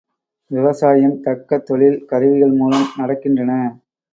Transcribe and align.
விவசாயம் 0.51 1.21
தக்க 1.21 1.59
தொழில் 1.59 1.99
கருவிகள் 2.05 2.51
மூலம் 2.51 2.87
நடக்கின்றன. 2.97 3.51